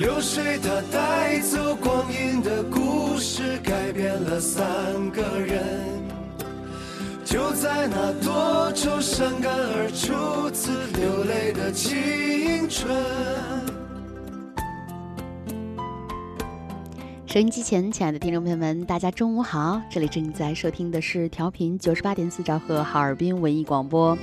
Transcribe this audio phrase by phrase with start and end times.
[0.00, 5.62] 流水它带走光阴的故事，改变了三个人。
[7.22, 12.96] 就在那多愁善感而初次流泪的青春。
[17.26, 19.82] 收音机前，亲爱的听众朋友们，大家中午好！
[19.90, 24.16] 这里正在收听的是调频九十八点四兆赫哈尔滨文艺广播，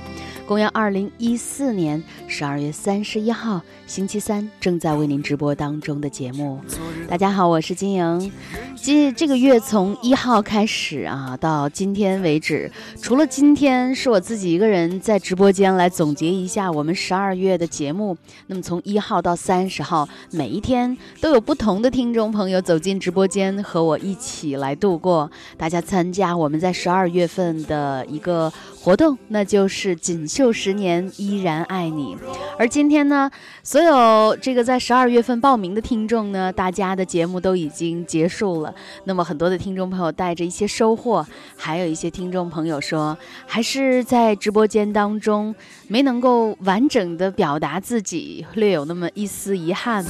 [0.48, 6.58] 公元二零一四年十二月三十一号星期三，正在为您直播当中的节目。
[7.06, 8.32] 大家好，我是金莹。
[8.74, 12.70] 今这个月从一号开始啊，到今天为止，
[13.02, 25.30] 除了今天是我自己一个人在直播间来总结一下我们十二月的节目，那么从一号到三十号，每一天都有不同的听众朋友走进直播间和我一起来度过。
[25.58, 28.50] 大家参加我们在十二月份的一个
[28.88, 32.16] 活动，那就是锦绣十年依然爱你。
[32.58, 33.30] 而今天呢，
[33.62, 38.74] 所有这个在十二月份报名的听众呢，大家的节目都已经结束了。
[39.04, 43.14] 那么很多的听众朋友带着一些收获，还有一些听众朋友说，
[43.46, 45.54] 还是在直播间当中
[45.86, 50.02] 没能够完整的表达自己，略有那么一丝遗憾。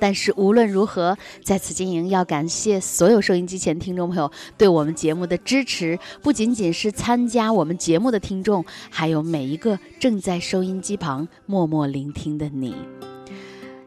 [0.00, 12.74] 但是无论如何，在此经营要感谢所有收音机前听众朋友对我们节目的支持，不仅仅是参加我们节目的听众，还有每一个正在收音机旁默默聆听的你。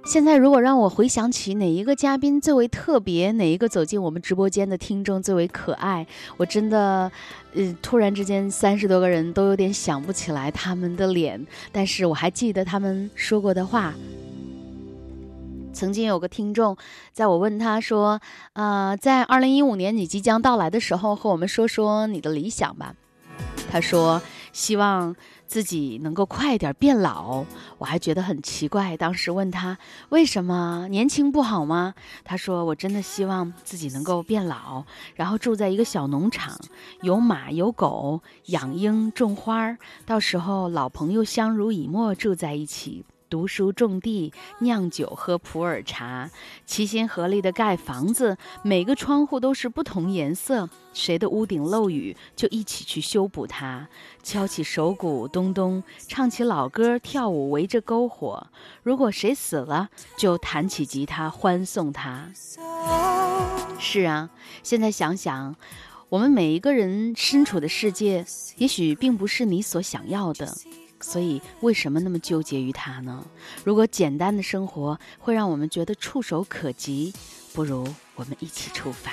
[0.04, 6.08] 现在，如果让我回想起哪一个嘉宾最为特别，哪一个走进我们直播间的听众最为可爱，
[6.38, 7.12] 我真的，
[7.54, 13.94] 呃，突然之间三十多个人都有点想不起来他们的脸，但是我还记得他们说过的话。
[15.74, 16.78] 曾经有个听众，
[17.12, 18.20] 在我问他说
[18.54, 22.96] ：“呃，在二零一五年你即将到来的时候，和我们说说你的理想吧。”
[23.72, 24.22] 他说
[24.52, 25.16] ：“希望
[25.48, 27.46] 自己能够快点变老。”
[27.80, 29.78] 我还觉得很奇怪，当时问他
[30.10, 31.94] 为什么年轻不好吗？
[32.24, 34.84] 他说：“我真的希望自己能够变老，
[35.16, 36.60] 然后住在一个小农场，
[37.02, 46.30] 有马有狗，养鹰种花，到时候老朋友相濡以沫住在一起。”读书、种地、酿酒、喝普洱茶，
[46.66, 50.70] 齐心合力的盖房子，每个窗户都是不同颜色。
[50.94, 53.88] 谁的屋顶漏雨，就一起去修补它。
[54.22, 58.48] 敲起手鼓，咚咚，唱起老歌，跳舞，围着篝火。
[58.84, 59.88] 如果谁死了，
[60.18, 62.30] 就弹起吉他欢送他。
[63.80, 64.30] 是啊，
[64.62, 65.56] 现在想想，
[66.10, 68.26] 我们每一个人身处的世界，
[68.58, 70.54] 也许并不是你所想要的。
[71.02, 73.26] 所以，为什么那么纠结于它呢？
[73.64, 77.14] 如果简单的生活会让我们觉得触手可及，
[77.54, 79.12] 不如我们一起出发。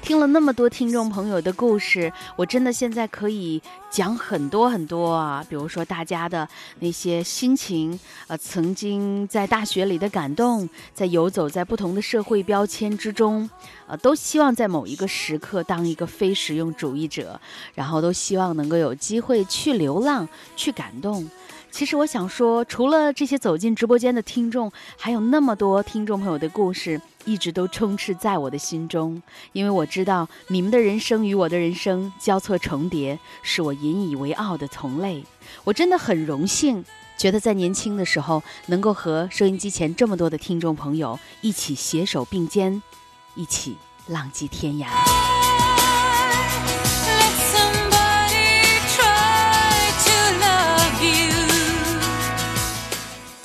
[0.00, 3.60] 听了那么多听众朋友的故事，我真的现在可以
[3.90, 6.48] 讲很多很多啊，比如说大家的
[6.78, 7.98] 那些心情，
[8.28, 13.48] 呃，曾经在大学里的感动，在游走在不同的社会标签之中，
[13.86, 17.38] 呃，都希望在某一个时刻当一个非实用主义者，
[17.74, 21.28] 然后都希望能够有机会去流浪，去感动。
[21.76, 26.98] 其实我想说，除了这些走进直播间的听众，还有那么多听众朋友的故事。
[27.26, 29.20] 一直都充斥在我的心中，
[29.52, 35.22] 因为我知道你们的人生与我的人生交错重叠，是我引以为傲的同类。
[35.64, 36.82] 我真的很荣幸，
[37.18, 42.80] 觉得在年轻的时候能够和收音机前这么多的听众朋友一起携手并肩，
[43.34, 43.76] 一起
[44.06, 45.45] 浪迹天涯。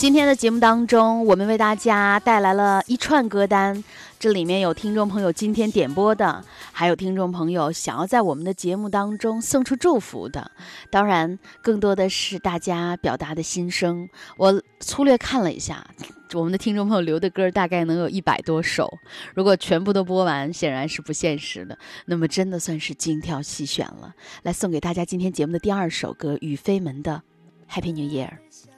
[0.02, 3.84] 今天的节目当中，我们为大家带来了一串歌单，
[4.18, 10.50] 这里面有听众朋友今天点播的，还有听众朋友想要在我们的节目当中送出祝福的，
[10.90, 14.10] 当然更多的是大家表达的心声。
[14.38, 15.86] 我粗略看了一下，
[16.34, 18.92] 我们的听众朋友留的歌大概能有一百多首，
[19.36, 21.78] 如果全部都播完，显然是不现实的。
[22.08, 27.22] 那么真的算是精挑细选了，来送给大家今天节目的第二首歌，雨飞门的
[27.72, 28.30] 《Happy New Year》。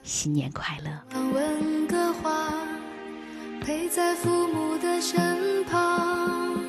[0.04, 0.90] 新年快乐！
[1.32, 2.52] 问个话，
[3.62, 6.60] 陪在父母的身旁。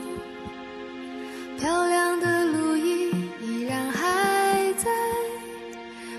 [1.60, 3.12] 漂亮的路易
[3.42, 4.90] 依然还在，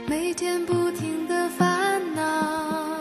[0.07, 3.01] 每天不停的烦恼。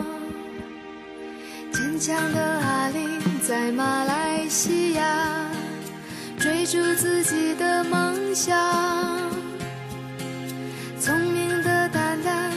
[1.70, 5.50] 坚强的阿玲在马来西亚，
[6.38, 8.56] 追逐自己的梦想。
[10.98, 12.50] 聪明的丹丹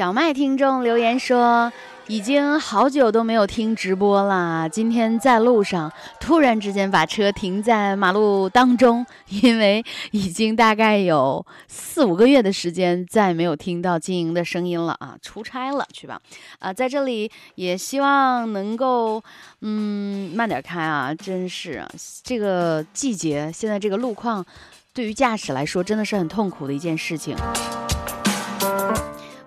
[0.00, 1.70] 小麦听众留言说，
[2.06, 4.66] 已经好久都没有听直播了。
[4.66, 15.18] 今天在路上，突然之间把车停在马路当中，因为已经大概有四五个月的时间再没有听到金莹的声音了啊！
[15.20, 16.18] 出差了去吧，
[16.60, 19.22] 啊，在这里也希望能够，
[19.60, 21.14] 嗯，慢点开啊！
[21.14, 21.86] 真是
[22.24, 24.42] 这个季节，现在这个路况，
[24.94, 27.36] 对于驾驶来说真的是很痛苦的一件事情。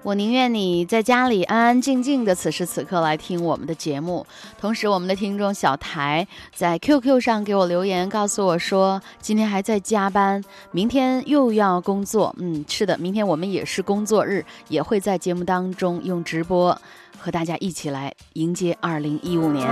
[0.03, 4.25] 我宁愿你在家里安安静静的，此时此刻来听我们的节目。
[4.59, 12.35] 同时，我们的听众小台在 QQ 上给我留言，告诉我说今天还在加班，明天又要工作。
[12.37, 16.77] 嗯，是的，明天我们也是工作日，也会在节目当中用直播
[17.17, 19.69] 和大家一起来迎接2015年。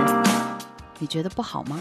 [0.98, 1.78] 你觉得不好吗？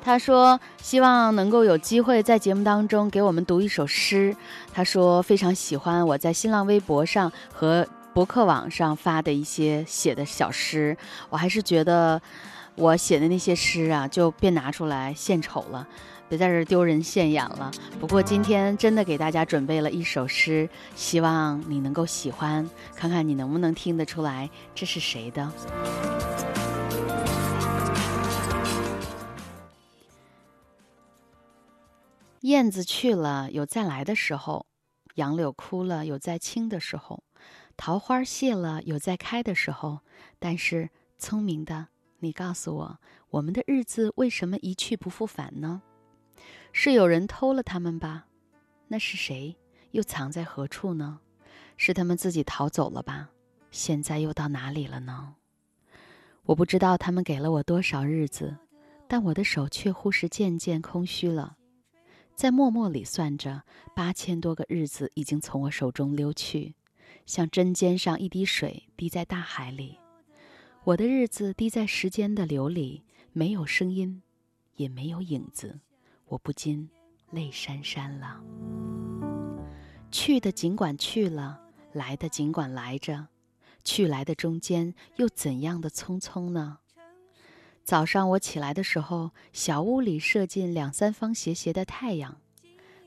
[0.00, 4.34] 他说：“希望能够有机会在节目当中给我们读一首诗。”
[4.78, 10.96] 他说：“非常喜欢我在新浪微博上和博客网上发的一些写的小诗。
[11.30, 12.22] 我还是觉得
[12.76, 15.84] 我写的那些诗啊，就别拿出来献丑了。
[16.28, 17.72] 别在这丢人现眼了。
[17.98, 25.50] 不过今天真的给大家准备了一首诗，希望你能够喜欢，看看你能不能听得出来这是谁的。
[32.42, 34.64] 燕子去了，有再来的时候；
[35.18, 37.24] 杨柳枯了，有再青的时候；
[37.76, 40.00] 桃花谢了，有再开的时候。
[40.38, 41.88] 但是，聪明的
[42.20, 45.82] 你告诉我，我们的日子为什么一去不复返呢？
[46.72, 48.26] 是有人偷了他们吧？
[48.86, 49.56] 那是谁？
[49.90, 51.18] 又藏在何处呢？
[51.76, 53.30] 是他们自己逃走了吧？
[53.72, 55.34] 现在又到哪里了呢？
[56.44, 58.56] 我不知道他们给了我多少日子，
[59.08, 61.57] 但我的手却忽是渐渐空虚了。
[62.38, 63.64] 在默默里算着，
[63.96, 66.76] 八千多个日子已经从我手中溜去，
[67.26, 69.98] 像针尖上一滴水滴在大海里。
[70.84, 73.02] 我的日子滴在时间的流里，
[73.32, 74.22] 没有声音，
[74.76, 75.80] 也没有影子，
[76.28, 76.88] 我不禁
[77.32, 78.40] 泪潸潸了。
[80.12, 81.60] 去的尽管去了，
[81.92, 83.26] 来的尽管来着，
[83.82, 86.78] 去来的中间又怎样的匆匆呢？
[87.88, 92.36] 早上我起来的时候，小屋里射进两三方斜斜的太阳。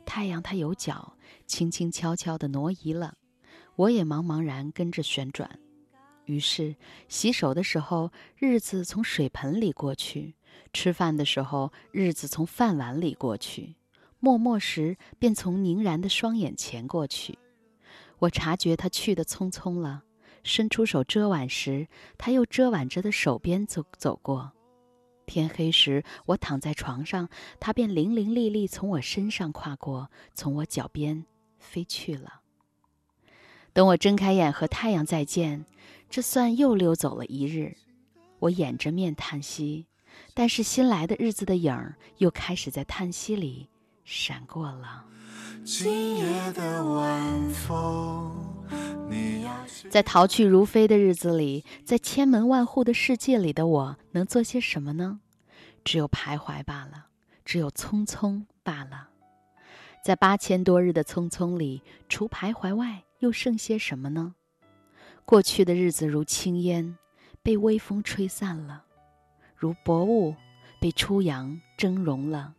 [0.07, 1.13] 太阳它有脚，
[1.45, 3.13] 轻轻悄悄地挪移了，
[3.75, 5.59] 我也茫茫然跟着旋转。
[6.25, 6.75] 于是
[7.07, 10.33] 洗手的时候，日子从水盆里过去；
[10.73, 13.75] 吃饭的时候，日子从饭碗里过去；
[14.19, 17.37] 默默时，便从凝然的双眼前过去。
[18.17, 20.01] 我察觉他去的匆匆了，
[20.43, 24.51] 伸出手遮挽时，他又遮挽着的手边走走过。
[25.25, 31.25] 天黑时，我躺在床上，他便伶伶俐俐从我身上跨过，从我脚边
[31.59, 32.41] 飞去了。
[33.73, 35.65] 等我睁开眼和太阳再见，
[36.09, 37.77] 这算又溜走了一日。
[38.39, 39.85] 我掩着面叹息，
[40.33, 43.69] 但是新来的日子的影儿又开始在叹息里
[44.03, 45.05] 闪过了。
[45.63, 48.31] 今夜的晚风，
[49.89, 55.19] 在逃去如飞的日子里，在千门万户的世界里的我，能做些什么呢？
[55.83, 57.07] 只有徘徊罢了，
[57.45, 59.09] 只有匆匆罢了。
[60.03, 64.35] 在八千多日的匆匆里，除徘徊外，又剩些什么呢？
[65.25, 66.97] 过去的日子如轻烟，
[67.43, 68.81] 被微风吹散了；
[69.55, 70.35] 如薄雾，
[70.79, 72.55] 被初阳蒸融了。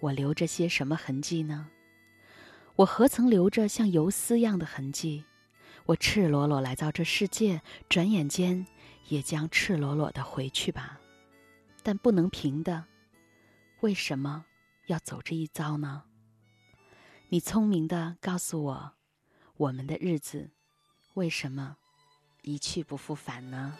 [0.00, 1.68] 我留着些什么痕迹呢？
[2.76, 5.24] 我何曾留着像游丝一样的痕迹？
[5.86, 8.66] 我赤裸裸来到这世界，转眼间
[9.08, 11.00] 也将赤裸裸的回去吧。
[11.82, 12.84] 但不能平的，
[13.80, 14.44] 为什么
[14.88, 16.02] 要走这一遭呢？
[17.30, 18.92] 你聪明的告诉我，
[19.56, 20.50] 我们的日子
[21.14, 21.76] 为什么
[22.42, 23.74] 一去不复返呢？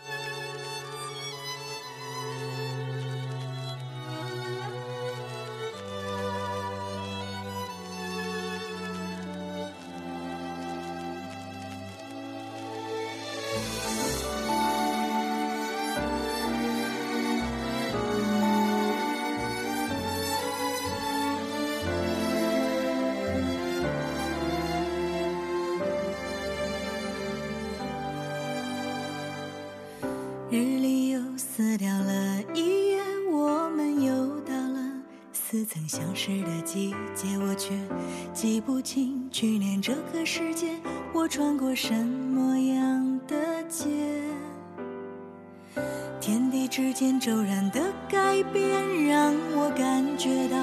[48.08, 50.56] 改变，让我感觉到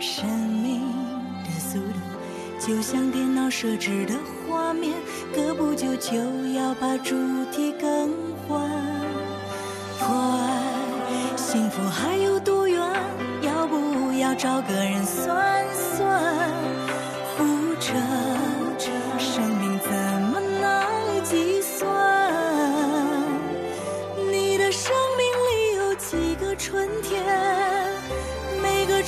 [0.00, 0.80] 生命
[1.44, 1.98] 的速度，
[2.58, 4.14] 就像电脑设置的
[4.48, 4.94] 画面，
[5.34, 6.16] 隔不久就
[6.54, 7.14] 要把主
[7.52, 8.10] 题更
[8.46, 8.60] 换。
[9.98, 10.06] 快
[11.36, 12.80] 幸福还有多远？
[13.42, 16.50] 要不要找个人算算？
[17.36, 17.44] 活
[17.80, 17.92] 着，
[19.18, 19.42] 生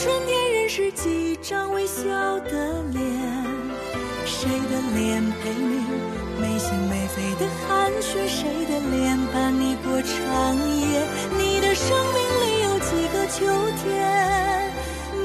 [0.09, 2.03] 春天认识几张微笑
[2.41, 3.05] 的脸？
[4.25, 5.85] 谁的脸陪你
[6.41, 8.27] 没心没肺的寒暄？
[8.27, 11.07] 谁的脸伴你过长夜？
[11.37, 13.29] 你的生命里有几个。
[13.29, 13.45] 秋
[13.85, 14.73] 天，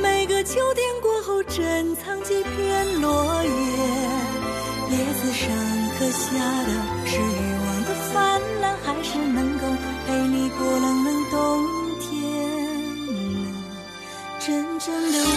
[0.02, 3.50] 每个秋天过后，珍藏几片落叶。
[4.92, 5.48] 叶子上
[5.98, 6.36] 刻下
[6.68, 6.72] 的
[7.06, 9.66] 是欲望的泛滥，还是能够
[10.06, 11.73] 陪你过冷冷冬
[14.86, 15.33] 真的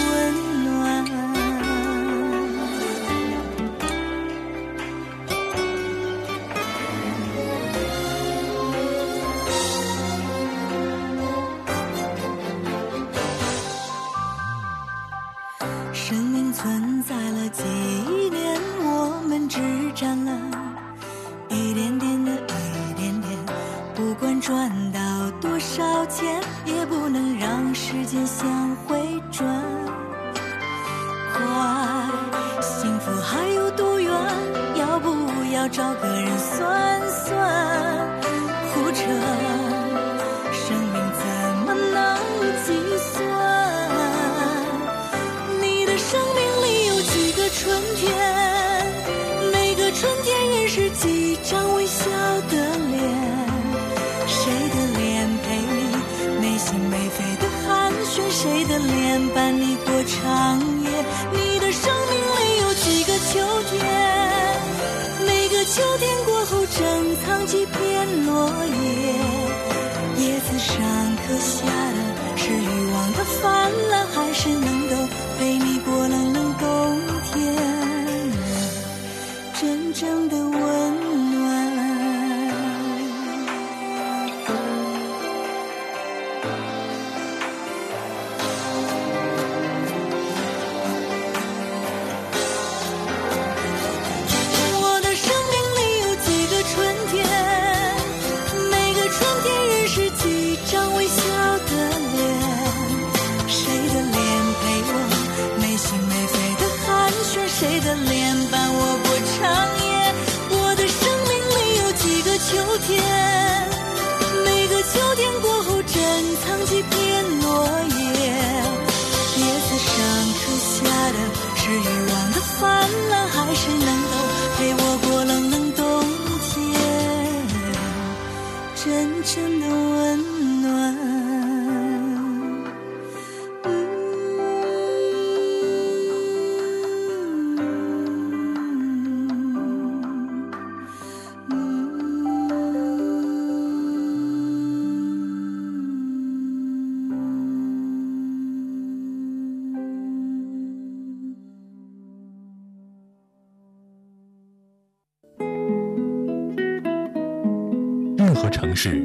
[158.49, 159.01] 城市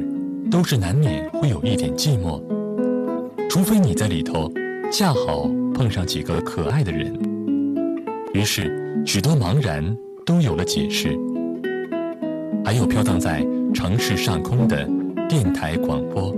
[0.49, 2.41] 都是难免会有一点寂寞，
[3.49, 4.51] 除非你在里头
[4.91, 7.13] 恰好碰上几个可爱的人。
[8.33, 11.17] 于是，许多茫然都有了解释。
[12.65, 14.89] 还有飘荡在城市上空的
[15.27, 16.33] 电台广播，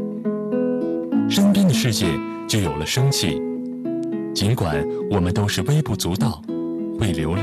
[1.29, 2.07] 身边的世界
[2.47, 3.41] 就有了生气。
[4.33, 6.41] 尽管我们都是微不足道、
[6.99, 7.41] 会流泪、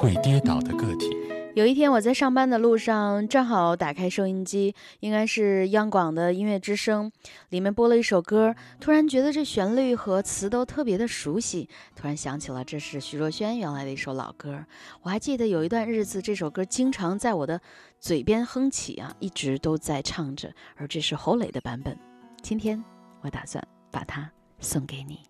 [0.00, 1.14] 会跌倒的个体。
[1.54, 7.12] 有一天，我在上班的路上，正好打开收音机，应该是央广的音乐之声，
[7.50, 14.64] 里面播了一首歌，突然觉得这旋律和词都特别的熟悉，突然想起了这是徐若瑄原来的一首老歌。
[15.02, 17.60] 我还记得有一段日子，这首歌经常在我的
[18.00, 21.96] 嘴边哼起啊，一直都在唱着，而这是侯磊的版本。
[22.42, 22.82] 今天
[23.20, 25.20] 我打算把它送给你。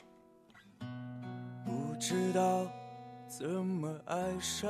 [1.67, 2.67] 不知道
[3.29, 4.67] 怎么爱上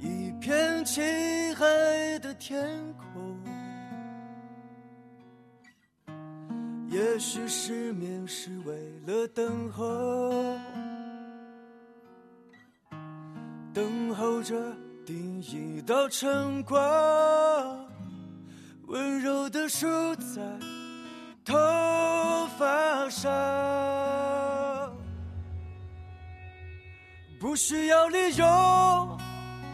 [0.00, 1.00] 一片漆
[1.54, 3.36] 黑的天空。
[6.88, 8.74] 也许失眠是为
[9.06, 10.58] 了等候，
[13.74, 14.54] 等候着
[15.04, 16.78] 第一道晨光，
[18.86, 20.40] 温柔的梳在
[21.44, 21.54] 头
[22.56, 23.30] 发上，
[27.38, 29.18] 不需要理由，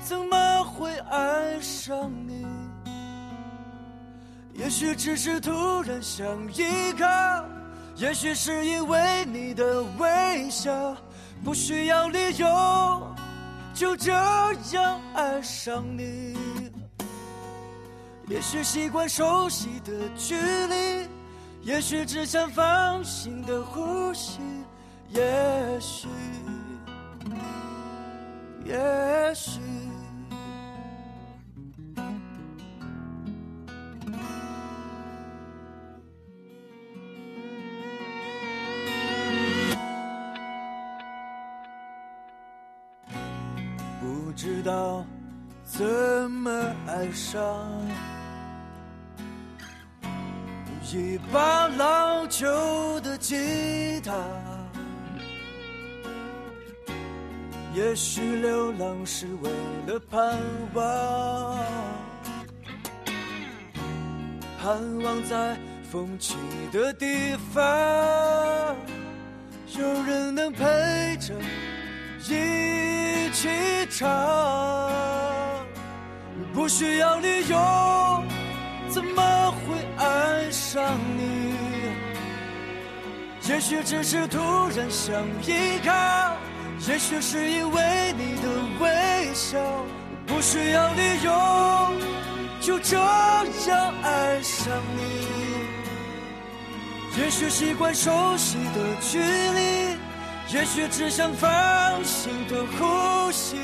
[0.03, 2.45] 怎么会爱上你？
[4.55, 7.07] 也许只是突然想依靠，
[7.97, 10.97] 也许是因为你的微笑，
[11.45, 13.15] 不需要理由，
[13.73, 14.13] 就这
[14.73, 16.37] 样爱上你。
[18.29, 21.09] 也许习惯熟悉的距离。
[21.63, 24.41] 也许只想放心的呼吸，
[25.11, 26.09] 也许，
[28.65, 29.61] 也许，
[47.11, 47.43] 上。
[50.95, 54.13] 一把老旧的吉他，
[57.75, 59.51] 也许流浪是为
[59.87, 60.39] 了盼
[60.75, 61.59] 望，
[64.61, 65.57] 盼望在
[65.91, 66.37] 风起
[66.71, 68.77] 的地方，
[69.79, 71.35] 有人能陪着
[72.29, 73.49] 一起
[73.89, 74.11] 唱。
[76.55, 78.25] 不需要理由，
[78.89, 81.55] 怎么会爱上你？
[83.49, 84.39] 也许只是突
[84.77, 86.37] 然想依靠，
[86.87, 88.49] 也许是因为你的
[88.81, 89.59] 微笑，
[90.27, 91.33] 不需要理由，
[92.61, 95.03] 就这样爱上你。
[97.19, 99.97] 也许习惯熟悉的距离，
[100.55, 101.51] 也许只想放
[102.05, 103.57] 心的呼吸，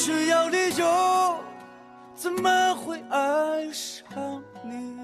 [0.00, 1.44] 不需要理由，
[2.14, 4.96] 怎么会爱上你？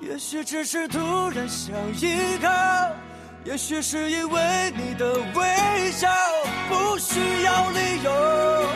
[0.00, 2.48] 也许只是突然想依靠，
[3.42, 6.08] 也许是因为你的微笑，
[6.68, 8.66] 不需要理由，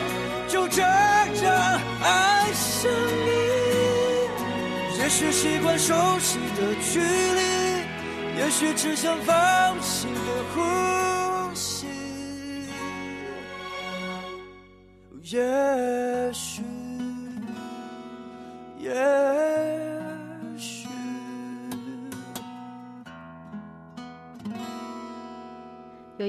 [0.49, 3.31] 就这样爱上你。
[5.01, 7.41] 也许习惯熟悉的距离，
[8.37, 10.19] 也许只想放心的
[10.53, 10.98] 呼
[15.31, 16.63] 也许，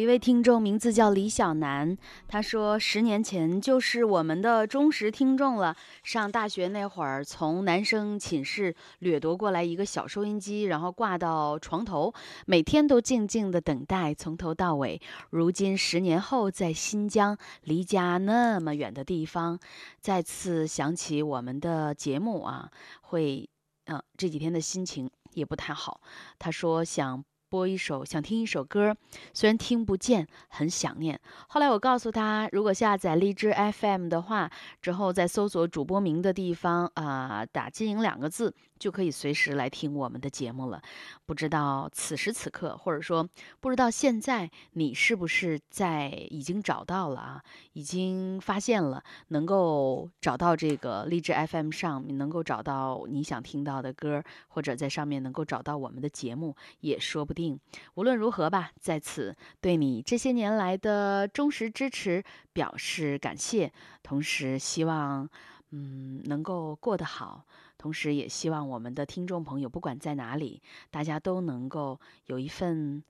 [0.00, 1.94] 一位听众名字叫李小楠，
[2.26, 5.76] 他说十年前就是我们的忠实听众了。
[6.02, 12.14] 上大学那会儿，从男生寝室掠夺过来一个小收音机，然后挂到床头，
[12.46, 14.98] 每天都静静的等待，从头到尾。
[15.28, 19.58] 如今十年后，在新疆，离家那么远的地方，
[20.00, 22.70] 再次想起我们的节目啊，
[23.02, 23.46] 会，
[23.84, 26.00] 嗯、这几天的心情也不太好。
[26.38, 27.22] 他说想。
[27.50, 28.96] 播一首，想听一首歌，
[29.34, 31.20] 虽然听不见，很想念。
[31.48, 34.48] 后来我告诉他，如果下载荔枝 FM 的话，
[34.80, 40.82] 之后在搜索主播名的地方啊、打“经营”两个字，就可以随时来听我们的节目了。
[41.26, 43.28] 不知道此时此刻，或者说
[43.60, 47.44] 不知道现在，你是不是在已经找到了啊？
[47.74, 57.60] 已经发现了，能够找到这个荔枝 FM 上，能够找到你想听到的歌，或者在上面能够找到我们的节目，也说不定。
[57.94, 63.70] 无论如何吧，在此对你这些年来的忠实支持表示感谢，
[64.02, 65.28] 同时希望，
[65.70, 67.44] 嗯，能够过得好，
[67.80, 73.02] 同时也希望我们的听众朋友不管在哪里，大家都能够有一份。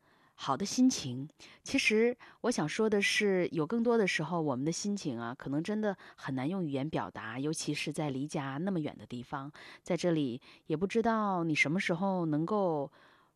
[0.43, 1.29] 好的心情，
[1.63, 9.53] 其实我想说的是，有更多的时候，我们的心情啊，可能真的很难用语言表达，尤其是在离家那么远的地方，
[9.83, 12.91] 在这里也不知道你什么时候能够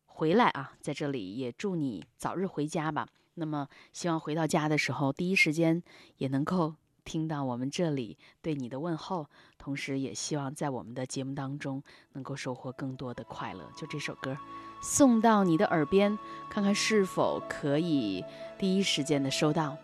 [0.07, 3.07] 回来啊，在这里也祝你早日回家吧。
[3.35, 5.83] 那么，希望回到家的时候，第一时间
[6.17, 6.73] 也能够
[7.05, 13.63] 听到我们这里对你的问候，同时也希望在我们的节目当中能够收获更多的快乐。
[13.77, 14.35] 就这首歌
[14.81, 16.17] 送到你的耳边，
[16.49, 18.25] 看看是否可以
[18.57, 19.77] 第一时间的收到。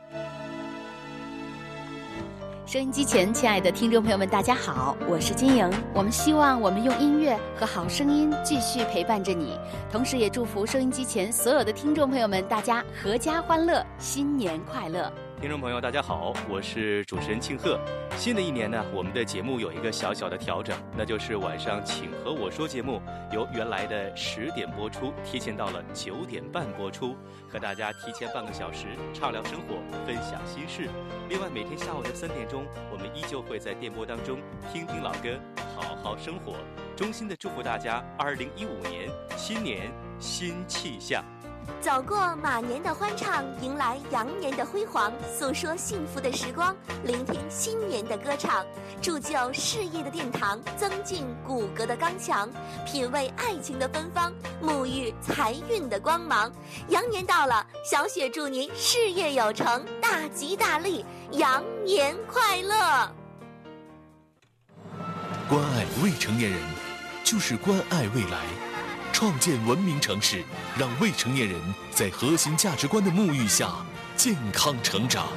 [2.65, 5.69] 收音机前，亲爱的听众朋友们，大家好，我是金莹。
[5.93, 9.59] 我们希望我们用音乐和好声音继续陪伴着你，
[9.91, 15.11] 同时也祝福收音机前所有的听众朋友们，大家阖家欢乐，新年快乐。
[15.41, 17.79] 听众朋友，大家好，我是主持人庆贺。
[18.15, 23.01] 新的一年呢，我们的节目有一个小小的调整，那就是晚上《请和我说》节目
[23.33, 27.17] 由原来的十点播出，提前到了九点半播出，
[27.49, 30.87] 和大家提前半个小时畅聊生活，分享心事。
[31.27, 34.37] 另外，每天下午的三点钟，我们依旧会在电波当中
[34.71, 35.39] 听听老歌，
[35.75, 36.53] 好好生活。
[36.95, 41.25] 衷心的祝福大家，二零一五年新年新气象。
[41.81, 48.63] 走过马年的欢畅，迎来羊年的辉煌，诉说幸福的时光，聆听新年的歌唱，
[49.01, 52.47] 铸就事业的殿堂，增进骨骼的刚强，
[52.85, 56.51] 品味爱情的芬芳，沐浴财运的光芒。
[56.89, 63.11] 羊年到了，小雪祝您事业有成，大吉大利，羊年快乐！
[65.49, 66.59] 关爱未成年人，
[67.23, 68.70] 就是关爱未来。
[69.21, 70.43] 创建文明城市，
[70.75, 73.71] 让未成年人在核心价值观的沐浴下
[74.15, 75.27] 健康成长。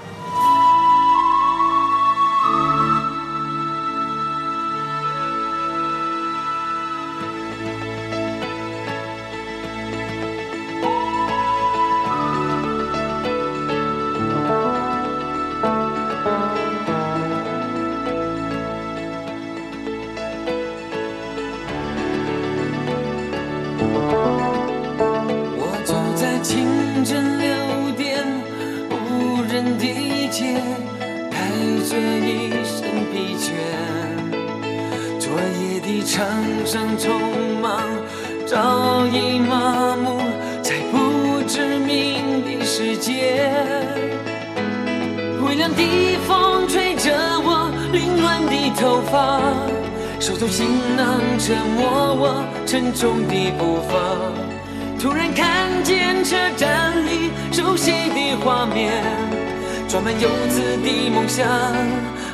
[60.05, 61.49] 装满游子的梦想，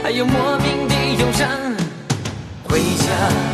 [0.02, 1.48] 还有莫名的忧伤。
[2.64, 3.06] 回家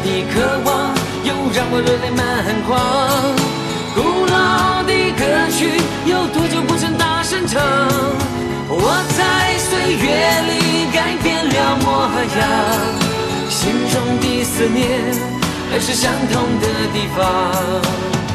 [0.02, 2.24] 的渴望又让我热泪满
[2.64, 2.72] 眶。
[3.94, 5.20] 古老的歌
[5.52, 5.68] 曲
[6.06, 7.60] 有多久不曾大声唱？
[8.70, 10.06] 我在岁月
[10.48, 12.42] 里改变了模样，
[13.50, 15.12] 心中的思念
[15.70, 18.25] 还是相同的地方。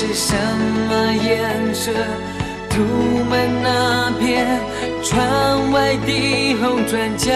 [0.00, 0.32] 是什
[0.88, 1.90] 么颜色？
[2.70, 2.84] 涂
[3.28, 4.46] 满那片
[5.02, 7.34] 窗外的红砖墙。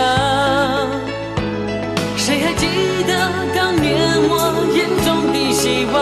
[2.16, 3.12] 谁还记得
[3.52, 3.98] 当年
[4.30, 5.98] 我眼中的希望？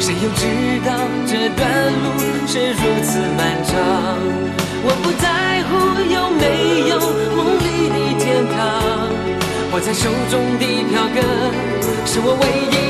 [0.00, 0.96] 谁又知道
[1.26, 3.76] 这段路是如此漫长？
[4.82, 5.76] 我不在乎
[6.08, 6.96] 有没有
[7.36, 8.56] 梦里的天堂，
[9.74, 11.20] 握在手中的票根。
[12.06, 12.89] 是我唯一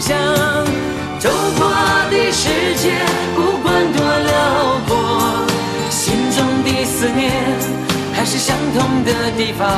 [0.00, 0.16] 想。
[1.18, 1.68] 走过
[2.10, 2.92] 的世界
[3.36, 5.46] 不管多辽阔，
[5.90, 7.30] 心中的思念
[8.14, 9.68] 还是相同的地方。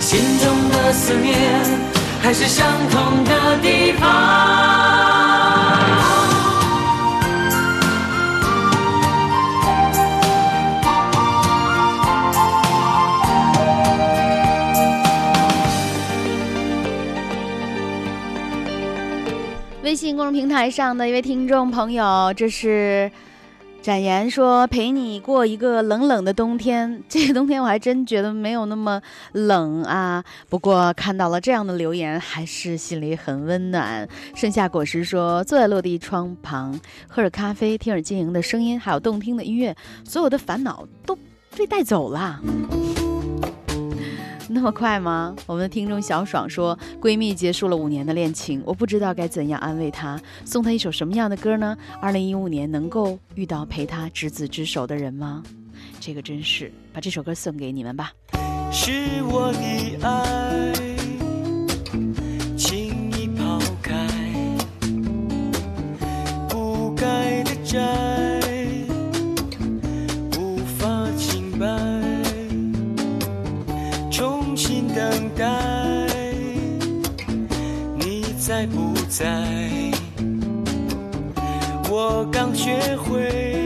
[0.00, 1.38] 心中的思念
[2.20, 5.01] 还是相同的地方。
[19.92, 23.12] 微信公众平台上的一位听众朋友，这是
[23.82, 27.02] 展言说陪你过一个冷冷的冬天。
[27.10, 29.02] 这个冬天我还真觉得没有那么
[29.32, 30.24] 冷啊。
[30.48, 34.08] 不过看到了这样的留言，还是心里很温暖。
[34.34, 41.14] 盛夏果实说坐在落地窗旁，喝着咖啡，听着晶莹的声音，还有动听的音乐，所有的烦恼都
[41.54, 42.40] 被带走了。
[44.54, 45.34] 那么快吗？
[45.46, 51.74] 我们的听众小爽说，闺蜜结束了五年的恋情，我不知道该怎样安慰她，送她一首什么样的歌呢？
[52.02, 55.42] 二零一五年能够遇到陪她执子之手的人吗？
[55.98, 58.12] 这个真是，把这首歌送给你们吧。
[58.70, 60.72] 是我的爱，
[62.54, 64.06] 轻易抛开，
[66.48, 68.21] 不该的债。
[79.12, 79.92] 在？
[81.94, 83.61] 我刚学会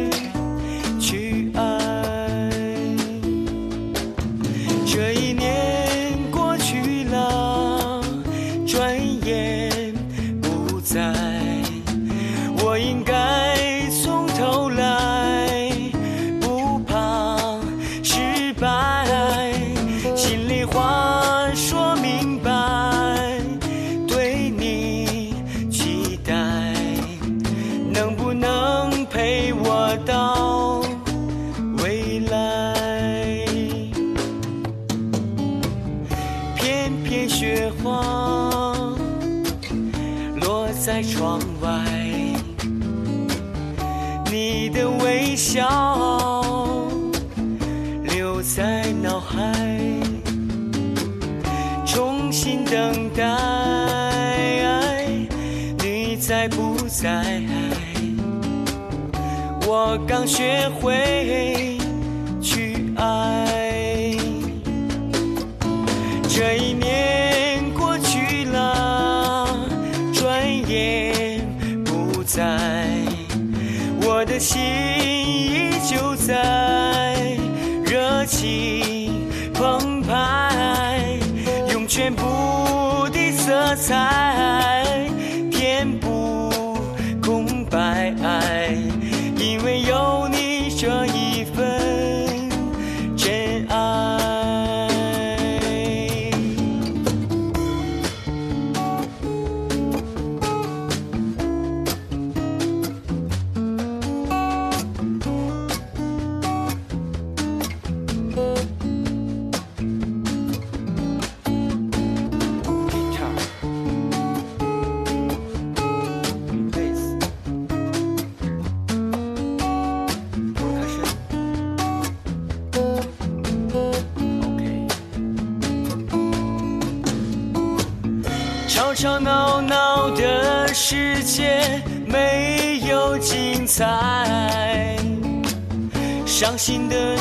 [136.46, 137.15] 伤心的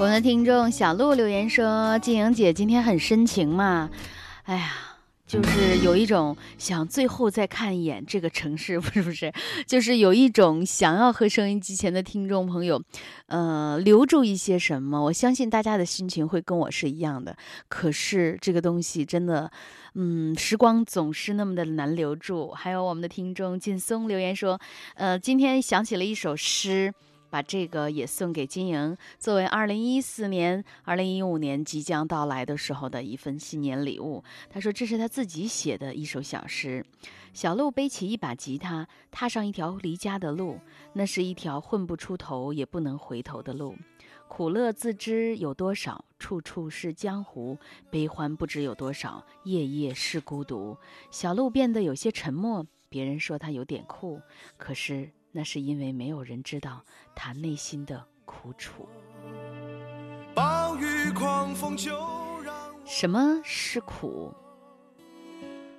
[0.00, 3.90] 我们的听众小鹿留言说：“静莹姐今天很深情嘛，
[4.44, 4.72] 哎呀，
[5.26, 9.30] 就是有一种想最后再看一眼这个城市，不是不是，
[9.66, 12.82] 就是有一种想要和收音机前的听众朋友，
[13.26, 15.02] 呃，留住一些什么。
[15.02, 17.36] 我相信大家的心情会跟我是一样的。
[17.68, 19.50] 可是这个东西真的，
[19.96, 22.52] 嗯，时光总是那么的难留住。
[22.52, 24.58] 还有我们的听众劲松留言说，
[24.94, 26.94] 呃，今天想起了一首诗。”
[27.30, 34.22] 把这个也送给金莹，作为二零一四年、二零一五年即将到来的时候的一份新年礼物。
[34.50, 36.84] 他说这是他自己写的一首小诗。
[37.32, 40.58] 小鹿背起一把吉他，踏上一条离家的路，
[40.94, 43.76] 那是一条混不出头也不能回头的路。
[44.26, 47.56] 苦乐自知有多少，处处是江湖；
[47.88, 50.76] 悲欢不知有多少，夜夜是孤独。
[51.10, 54.20] 小鹿变得有些沉默，别人说他有点酷，
[54.56, 55.10] 可是。
[55.32, 58.88] 那是因为没有人知道他内心的苦楚。
[60.34, 61.90] 暴雨狂风就
[62.42, 64.32] 让什么是苦？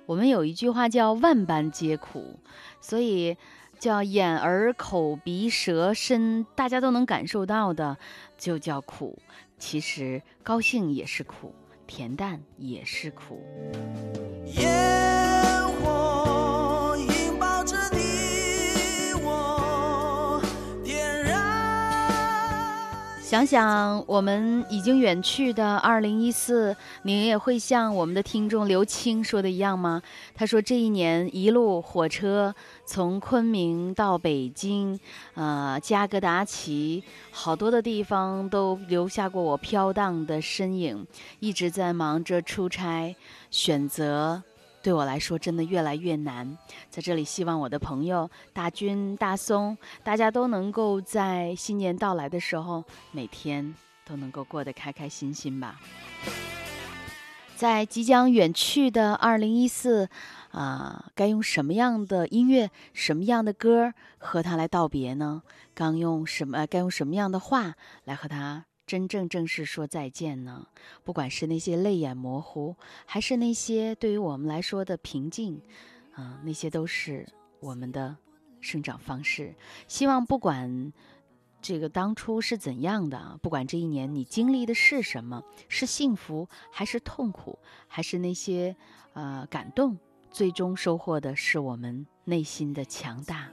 [0.06, 2.38] 我们有一句话叫“万般皆苦”，
[2.80, 3.36] 所以
[3.78, 7.96] 叫眼耳口鼻舌身，大家都能感受到的，
[8.36, 9.18] 就叫苦。
[9.58, 11.54] 其实高兴也是苦，
[11.86, 13.42] 恬淡也是苦。
[14.56, 14.81] 烟
[23.32, 30.02] 想想我们已经远去的二零一四，您也会像我们的听众刘青说的一样吗？
[30.34, 32.54] 他说这一年一路火车
[32.84, 35.00] 从昆明到北京，
[35.32, 41.06] 呃，加格达奇，好多的地方都留下过我飘荡的身影，
[41.40, 43.16] 一直在忙着出差，
[43.50, 44.42] 选择。
[44.82, 46.58] 对我来说，真的越来越难。
[46.90, 53.74] 在这里，希望我的朋友大军、大松，大家都能够在新年到来的时候，每天
[54.04, 55.80] 都能够过得开开心心吧。
[57.54, 60.08] 在即将远去的二零一四，
[60.50, 65.42] 啊，该用什么样的音乐、什么样的歌和他来道别呢？
[65.72, 66.66] 刚用什么？
[66.66, 68.64] 该用什么样的话来和他？
[68.92, 70.66] 真正正式说再见呢？
[71.02, 72.76] 不管是那些泪眼模糊，
[73.06, 75.62] 还是那些对于我们来说的平静，
[76.12, 77.26] 啊、那些都是
[77.58, 78.14] 我们的
[78.60, 79.54] 生长方式。
[79.88, 80.92] 希望不管
[81.62, 83.38] 这个当初是怎样的？
[83.40, 88.76] 不管这一年你经历的是什么，是幸福还是痛苦，还是那些
[89.14, 89.96] 呃感动，
[90.30, 93.48] 最终收获的是我们内心的强大。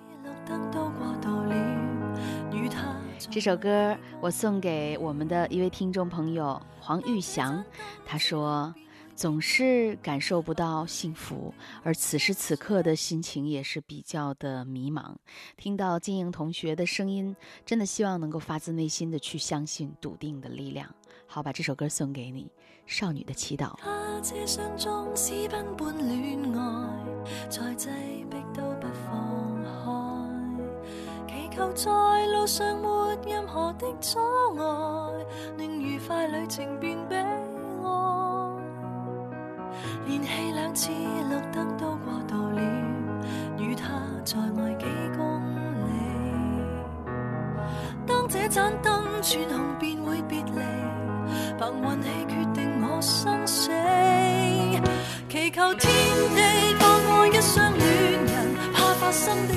[3.20, 7.63] 这首歌我送给我们的一位听众朋友黄玉祥，
[8.05, 8.74] 他说。
[9.15, 11.53] 总是感受不到幸福，
[11.84, 15.13] 而此时此刻的心情也是比较的迷茫。
[15.57, 20.95] 听到金莹同学的声音，真的希望能够发自内心的去相信笃定的力量。
[21.28, 22.45] 好，把这首歌送给你，
[22.86, 23.78] 《少女的祈祷》。
[31.60, 31.91] 求在
[32.28, 34.18] 路上没任何的阻
[34.57, 34.64] 碍，
[35.57, 37.28] 令愉快旅程变悲哀。
[40.05, 42.62] 连气两次绿灯都过渡了，
[43.57, 43.89] 与他
[44.24, 44.86] 在外几
[45.18, 45.41] 公
[45.84, 45.91] 里。
[48.07, 50.62] 当这盏灯转红，便会别离。
[51.57, 53.70] 凭运气决定我生死，
[55.28, 55.91] 祈求天
[56.38, 59.53] 地放过一双恋人，怕发生的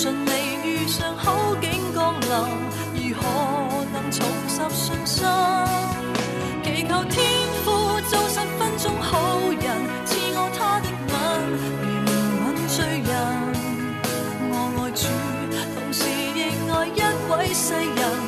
[0.00, 0.30] 顺利
[0.64, 2.30] 遇上好景降临，
[2.94, 4.08] 如何能？
[4.12, 5.26] 重拾信心，
[6.62, 7.18] 祈求天
[7.64, 9.66] 父做十分钟好人，
[10.06, 11.14] 赐我他的吻，
[11.82, 12.76] 怜悯罪
[13.08, 13.10] 人。
[14.52, 15.02] 我爱主，
[15.74, 16.38] 同时亦
[16.70, 18.27] 爱一位世人。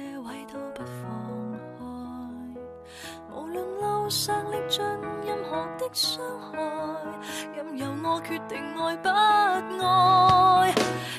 [4.11, 4.83] 上历尽
[5.25, 6.59] 任何的伤害，
[7.55, 10.73] 任由我决定爱不爱。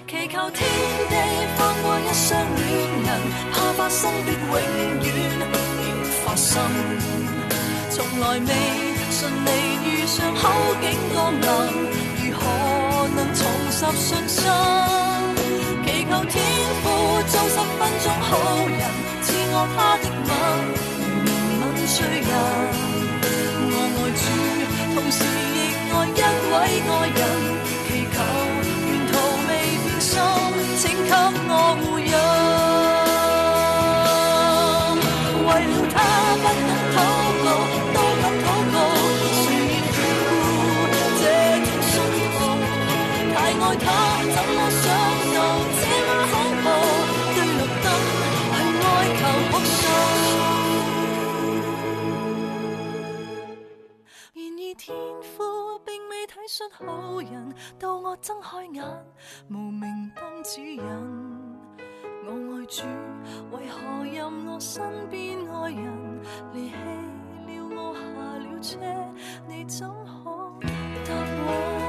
[0.06, 0.60] 祈求天
[1.08, 1.16] 地
[1.56, 2.68] 放过一双恋
[3.02, 3.08] 人，
[3.50, 5.80] 怕发生的永远别
[6.22, 6.52] 发生。
[7.88, 8.52] 从来未
[9.10, 9.48] 顺利
[9.86, 10.84] 遇上好景
[11.14, 11.48] 降临，
[12.20, 12.44] 如何？
[13.16, 13.40] 能重
[13.70, 14.44] 拾信心，
[15.86, 16.44] 祈求天
[16.82, 16.84] 父
[17.26, 18.36] 做十分钟好
[18.68, 18.84] 人，
[19.22, 20.30] 赐我他的吻，
[21.94, 22.32] 罪人。
[23.74, 24.24] 我爱主，
[24.94, 25.18] 同时
[25.52, 25.56] 亦
[25.92, 26.54] 爱一位
[26.88, 27.20] 爱人，
[27.86, 28.16] 祈求
[28.88, 29.12] 沿途
[29.46, 29.50] 未
[29.84, 30.10] 变心，
[30.78, 31.12] 请给
[56.54, 58.84] 出好人，到我睁开眼，
[59.48, 60.82] 无名灯指引。
[62.26, 62.84] 我爱主，
[63.56, 66.20] 为何任我身边爱人
[66.52, 66.74] 离弃
[67.46, 68.00] 了我下
[68.36, 68.76] 了车？
[69.48, 70.60] 你怎可
[71.06, 71.14] 答
[71.46, 71.81] 我？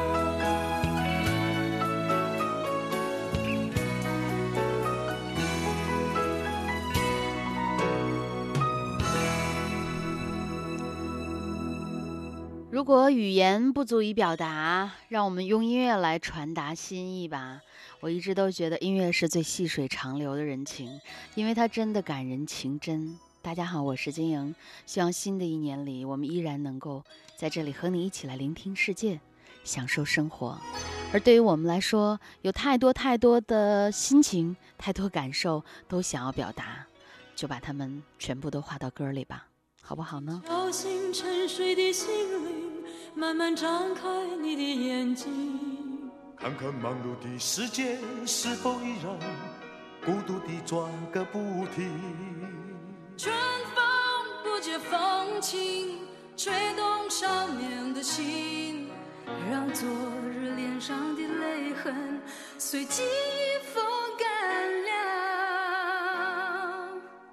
[12.74, 17.62] 如果语言不足以表达，让我们用音乐来传达心意吧。
[18.00, 21.00] 我一直都觉得音乐是最细水长流的人情，
[21.36, 23.16] 因为它真的感人情真。
[23.44, 24.56] 大家好，我是金莹，
[24.88, 27.04] 希望新的一年里，我们依然能够
[27.38, 29.20] 在这里和你一起来聆听世界，
[29.64, 30.60] 享受生活。
[31.14, 36.88] 而对于我们来说，有太多太多的心情，太多感受都想要表达，
[37.36, 39.46] 就把它们全部都画到歌里吧，
[39.86, 40.42] 好不好呢？
[41.14, 42.10] 沉睡的心
[42.46, 42.64] 灵。
[43.14, 44.10] 慢慢张开
[44.42, 45.30] 你的眼睛，
[46.36, 49.20] 看看忙碌的世界是否依然
[50.04, 51.40] 孤独地转个不
[51.76, 51.92] 停。
[53.16, 53.32] 春
[53.76, 53.84] 风
[54.44, 56.00] 不解风情，
[56.36, 58.90] 吹动少年的心，
[59.52, 59.88] 让昨
[60.34, 62.20] 日脸上的泪痕
[62.58, 63.04] 随季
[63.74, 63.84] 风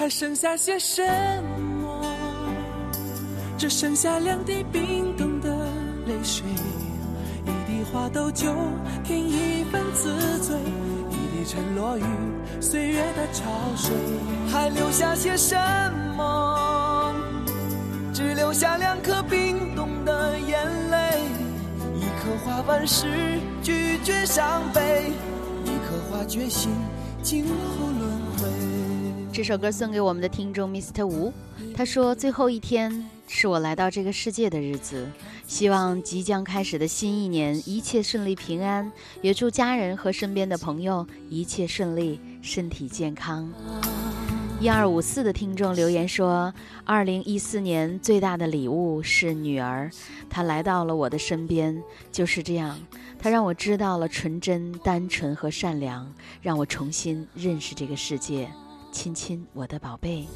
[0.00, 1.02] 还剩下些什
[1.82, 2.02] 么？
[3.58, 5.50] 只剩下两滴冰冻的
[6.06, 6.42] 泪水，
[7.44, 8.50] 一滴花豆酒
[9.04, 10.56] 添一份自醉，
[11.10, 12.02] 一滴沉落于
[12.62, 13.44] 岁月的潮
[13.76, 13.94] 水。
[14.50, 15.54] 还留下些什
[16.16, 17.14] 么？
[18.14, 21.20] 只留下两颗冰冻的眼泪。
[21.94, 25.12] 一颗花瓣是拒绝伤悲，
[25.66, 26.70] 一颗花决心
[27.22, 27.99] 今后。
[29.40, 31.06] 这首歌送给我们的听众 Mr.
[31.06, 31.32] 吴，
[31.74, 35.10] 他说：“最后一天是我来到这个世界的日子，
[35.46, 43.50] 希望即将开始的新一年一切顺利平安，也祝家人和身边的朋友一切顺利，身体健康。”
[44.60, 46.52] 一二五四的听众留言说
[46.84, 49.90] ：“二零一四年最大的礼物是女儿，
[50.28, 51.82] 她来到了我的身边，
[52.12, 52.78] 就是这样，
[53.18, 56.12] 她让我知道了纯真、单纯和善良，
[56.42, 58.46] 让我重新认识这个世界。
[58.90, 60.26] 亲亲，我的宝贝。”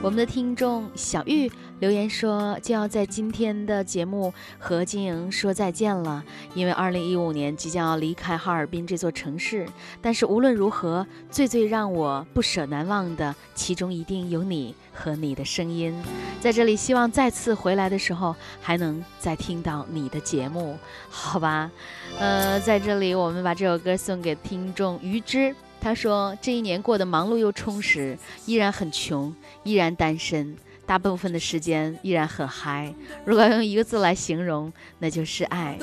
[0.00, 6.24] 我们的听众小玉留言说，就要在今天的节目和金莹说再见了，
[6.54, 9.66] 因为二零一五年即将要离开哈尔滨这座城市。
[10.00, 15.92] 但是无论如何，最最让我不舍难忘的，其中一定有你和你的声音。
[16.40, 20.78] 在这里，希望再次回来的时候，还能再听到你的节目，
[21.10, 21.68] 好吧？
[22.20, 25.52] 呃，在这里，我们把这首歌送给听众于之。
[25.80, 32.92] 他说：“这一年过得忙碌又充实，依然很穷，依然单身，大部分的时间依然很嗨。
[33.24, 35.78] 如果要用一个字来形容，那就是爱。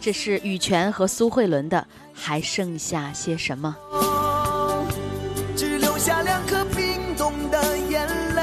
[0.00, 1.78] 这是羽泉和苏慧伦的
[2.14, 3.74] 《还剩下些什么》。
[5.56, 8.42] 只留下两颗冰冻的眼泪，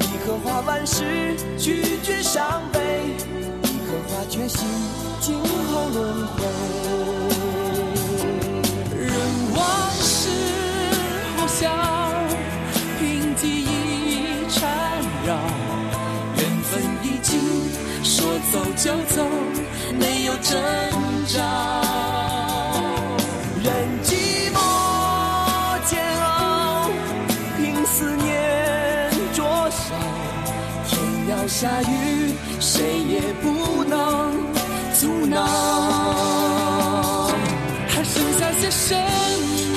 [0.00, 2.80] 一颗花瓣是拒绝伤悲，
[3.62, 4.68] 一颗花决心
[5.92, 6.34] 轮回。
[8.96, 9.10] 任
[9.54, 9.60] 往
[10.00, 10.28] 事
[11.36, 11.60] 呼啸，
[12.98, 13.00] 凭
[13.36, 13.68] 记忆
[14.48, 14.60] 缠
[15.26, 15.28] 绕，
[16.36, 16.70] 缘分
[17.02, 17.30] 已经
[18.02, 19.16] 说走就走，
[19.98, 20.50] 没有征
[21.26, 21.38] 兆。
[23.62, 23.72] 任
[24.02, 24.56] 寂寞
[25.86, 26.90] 煎熬，
[27.56, 29.94] 凭思念灼烧。
[30.88, 34.31] 天要下雨，谁也不能
[35.32, 37.28] 阻挠。
[37.88, 39.00] 还剩下些什么？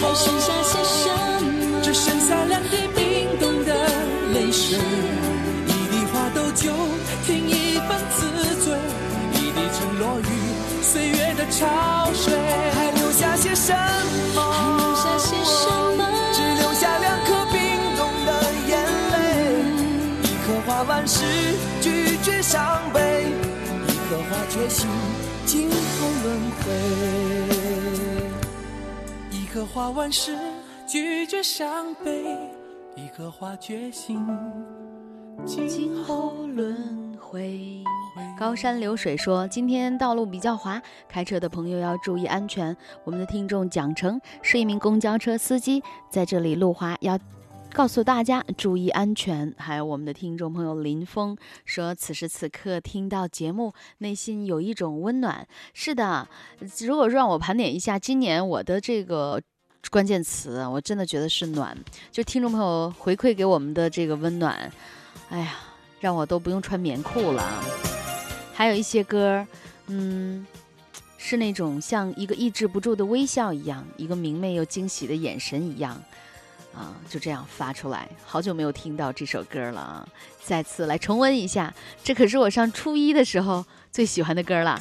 [0.01, 1.81] 还剩下些什么？
[1.81, 3.73] 只剩下两滴冰冻的
[4.33, 4.77] 泪水，
[5.67, 6.73] 一滴花斗酒，
[7.25, 8.27] 添一份自
[8.63, 8.77] 醉，
[9.33, 10.23] 一滴沉落于
[10.83, 12.33] 岁月的潮水。
[12.73, 13.73] 还留下些什
[14.35, 14.41] 么？
[14.51, 16.01] 还留下些什么？
[16.33, 17.57] 只留下两颗冰
[17.97, 18.29] 冻的
[18.67, 18.71] 眼
[19.11, 19.15] 泪，
[20.23, 21.23] 一颗花瓣是
[21.81, 23.27] 拒绝伤悲，
[23.87, 24.87] 一颗花决心
[26.25, 26.71] 轮回。
[29.29, 30.35] 一颗花瓣是
[30.87, 32.25] 拒绝伤悲，
[32.95, 34.25] 一颗花决心
[35.45, 37.83] 今后轮回。
[38.39, 47.19] 高山流水说：“今天道路比较滑，开车的朋友要注意安全。”我们的听众蒋成是一名公交车司机，在这里路滑要
[47.75, 49.53] 告诉大家注意安全。
[49.57, 55.45] 还有我们的听众朋友林峰说：“此时此刻听到节目，内心有一种温暖。”
[55.75, 56.25] 是的，
[56.79, 59.41] 如果让我盘点一下今年我的这个
[59.91, 61.77] 关键词，我真的觉得是暖。
[62.13, 64.71] 就听众朋友回馈给我们的这个温暖，
[65.27, 65.55] 哎呀，
[65.99, 67.43] 让我都不用穿棉裤了。
[68.53, 69.45] 还有一些歌，
[69.87, 70.47] 嗯，
[71.17, 76.01] 是那种像一个抑制不住的微笑一样，一个明媚又惊喜的眼神一样，
[76.75, 78.07] 啊，就这样发出来。
[78.25, 80.07] 好久没有听到这首歌了啊，
[80.43, 81.73] 再次来重温一下，
[82.03, 84.79] 这可是我上初一的时候最喜欢的歌了。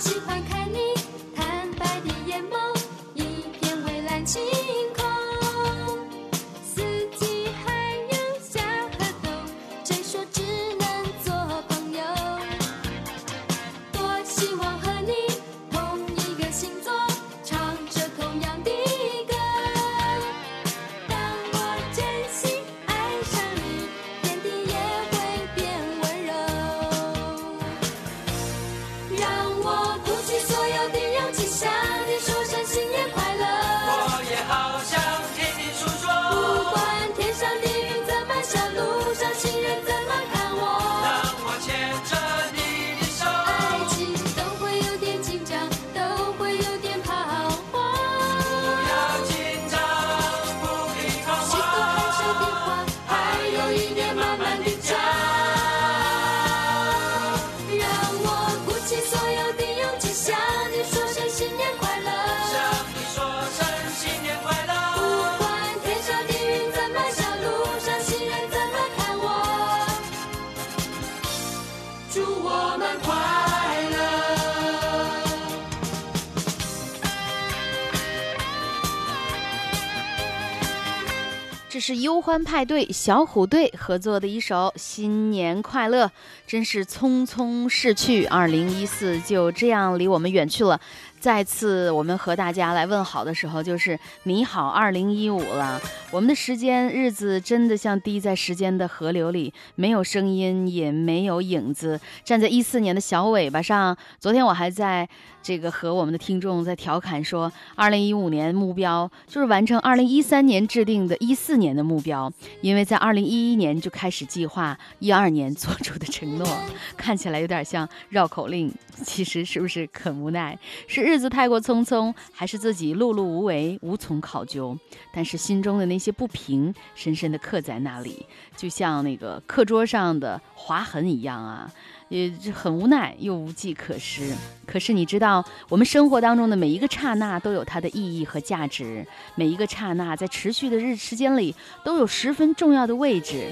[81.86, 86.06] 是忧欢派对小虎队合作的一首《新年快乐》，
[86.46, 90.80] 真是匆匆逝去，二零一四就这样离我们远去了。
[91.20, 95.78] 再次我们和大家来问好的时候，就是你好，二零一五了。
[96.10, 103.94] 我们的时间日子真的像滴在时间的河流里，没有声音，也没有影子，站在一四年的小尾巴上。
[104.18, 105.06] 昨天我还在
[105.44, 112.32] 这个和我们的听众在调侃说，二零一五年目标就是完成二零一三年制定的一四年的目标，
[112.62, 116.48] 因为在二零一一年就开始计划一二年做出的承诺，
[116.96, 118.72] 看起来有点像绕口令，
[119.04, 120.58] 其实是不是很无奈？
[120.86, 124.74] 是日子太过匆匆，还是自己碌碌无为，无从考究？
[125.12, 128.24] 但是心中的那些不平，深深地刻在那里，
[128.56, 131.70] 就像那个课桌上的划痕一样啊，
[132.14, 134.32] 也很无奈又无计可施。
[134.64, 139.04] 可是你知道，我们生活当中的每一个刹那都有它的意义和价值，
[139.34, 141.54] 每一个刹那在持续的日时间里
[141.84, 143.48] 都有十分重要的位置。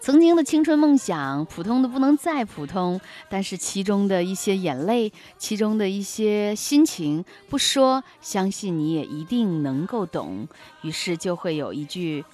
[0.00, 10.48] 曾经的青春梦想，普通的不能再普通，但是其中的一些眼泪，其中的一些心情，不说，相信你也一定能够懂。
[10.80, 12.24] 于是就会有一句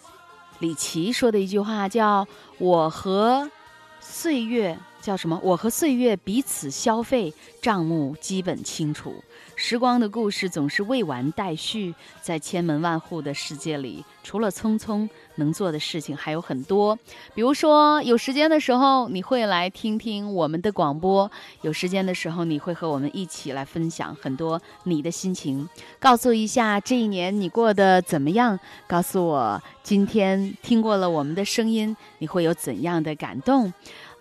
[0.60, 2.26] 李琦说的一句话，叫
[2.58, 3.50] “我和
[3.98, 5.38] 岁月叫什么？
[5.42, 9.22] 我和岁月彼此消费，账目基本清楚。
[9.54, 16.98] 时光的故事总是未完待续，在千门万户的世界里，除了匆匆，能做的事情还有很多。
[17.34, 21.30] 比如说，有时间的时候，你会来听听我们的广播；
[21.60, 25.68] 有时间的时候，你会和我们一起来分享很多你的心情，
[26.00, 28.58] 告诉一下这一年你过得怎么样。
[28.88, 33.72] 告诉我，今天听过了我们的声音，你会有怎样的感动？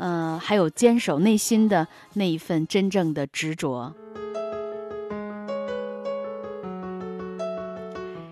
[0.03, 3.95] 呃，还有坚守内心的那一份真正的执着。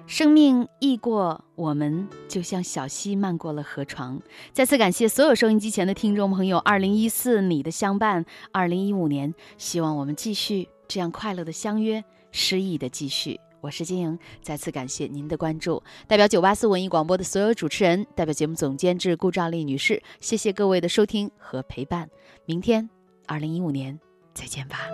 [0.05, 4.22] 生命易过，我们就像小溪漫过了河床。
[4.51, 12.03] 再次感谢所有收音机前的听众朋友，二零一四你的相伴，二零一五年，希望我们继续这样快乐的相约，
[12.34, 13.39] 诗意的继续。
[13.62, 15.82] 我是金莹，再次感谢您的关注。
[16.07, 22.09] 代表九八四文艺广播的所有主持人，代表节目总监制顾兆丽女士，谢谢各位的收听和陪伴。
[22.45, 22.89] 明天，
[23.28, 23.99] 二零一五年，
[24.34, 24.89] 再见吧。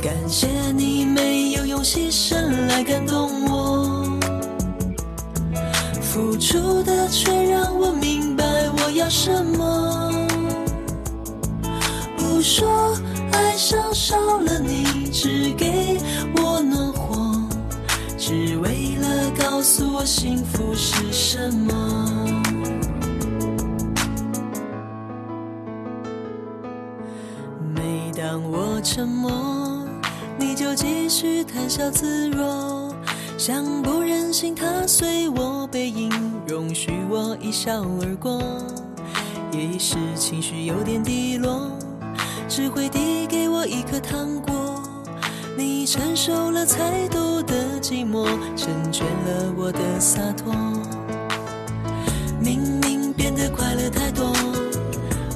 [0.00, 0.46] 感谢
[0.76, 2.36] 你没有用牺牲
[2.68, 4.20] 来感动我，
[6.00, 8.44] 付出的却让我明白
[8.78, 10.11] 我要什么。
[12.42, 12.98] 说
[13.30, 15.98] 爱上少了你，只给
[16.36, 17.40] 我暖和，
[18.18, 22.42] 只为了告诉我幸福是什么。
[27.74, 29.30] 每当我沉默。
[30.38, 32.92] 你就继续谈笑自若，
[33.38, 36.10] 像不忍心踏碎我背影，
[36.48, 38.42] 容许我一笑而过。
[39.52, 41.70] 也是情绪有点低落，
[42.54, 44.82] 只会递给我一颗糖果。
[45.56, 50.52] 你承受了太多的寂寞，成全了我的洒脱。
[52.38, 54.30] 明明变得快乐太多，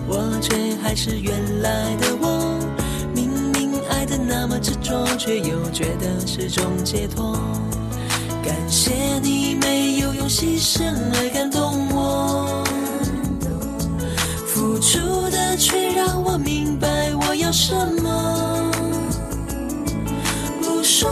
[0.07, 2.61] 我却还是原来的我。
[3.15, 7.35] 明明爱的那么执着，却又觉得是种解脱。
[8.45, 8.93] 感谢
[9.23, 12.63] 你没有用牺牲来感动我，
[14.77, 14.99] 付出
[15.31, 18.71] 的却让我明白我要什么。
[20.61, 21.09] 不说